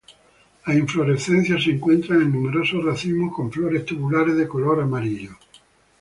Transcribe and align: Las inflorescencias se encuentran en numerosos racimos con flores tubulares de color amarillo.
Las 0.65 0.75
inflorescencias 0.75 1.61
se 1.63 1.69
encuentran 1.73 2.23
en 2.23 2.31
numerosos 2.31 2.83
racimos 2.83 3.35
con 3.35 3.51
flores 3.51 3.85
tubulares 3.85 4.35
de 4.35 4.47
color 4.47 4.81
amarillo. 4.81 5.37